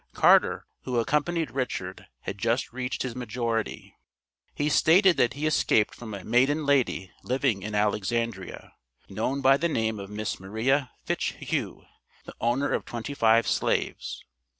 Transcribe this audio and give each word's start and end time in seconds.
Carter, 0.15 0.65
who 0.81 0.97
accompanied 0.99 1.51
Richard, 1.51 2.07
had 2.21 2.39
just 2.39 2.73
reached 2.73 3.03
his 3.03 3.15
majority. 3.15 3.93
He 4.55 4.67
stated 4.67 5.15
that 5.17 5.33
he 5.35 5.45
escaped 5.45 5.93
from 5.93 6.15
a 6.15 6.23
"maiden 6.23 6.65
lady" 6.65 7.11
living 7.21 7.61
in 7.61 7.75
Alexandria, 7.75 8.73
known 9.09 9.41
by 9.41 9.57
the 9.57 9.69
name 9.69 9.99
of 9.99 10.09
Miss 10.09 10.39
Maria 10.39 10.89
Fitchhugh, 11.05 11.85
the 12.25 12.33
owner 12.41 12.71
of 12.73 12.83
twenty 12.83 13.13
five 13.13 13.47
slaves. 13.47 14.23